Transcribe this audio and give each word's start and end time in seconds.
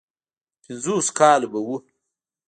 د 0.57 0.61
پينځوسو 0.63 1.11
کالو 1.19 1.47
به 1.53 1.59
و. 1.65 1.67